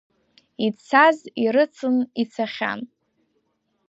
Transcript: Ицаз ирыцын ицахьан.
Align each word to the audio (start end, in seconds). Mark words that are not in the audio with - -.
Ицаз 0.65 1.17
ирыцын 1.43 1.97
ицахьан. 2.21 2.81